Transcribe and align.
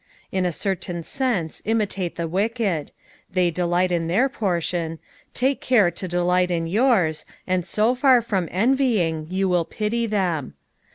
In 0.31 0.47
a 0.47 0.51
certain 0.51 1.03
Bense 1.03 1.61
imitate 1.63 2.15
the 2.15 2.27
wicked; 2.27 2.91
they 3.31 3.51
delight 3.51 3.91
in 3.91 4.07
their 4.07 4.29
portion— 4.29 4.97
take 5.35 5.61
care 5.61 5.91
to 5.91 6.07
delight 6.07 6.49
in 6.49 6.65
yojrs, 6.65 7.23
and 7.45 7.67
so 7.67 7.93
far 7.93 8.19
from 8.23 8.49
envying 8.51 9.27
you 9.29 9.47
will 9.47 9.63
pity 9.63 10.07
them. 10.07 10.55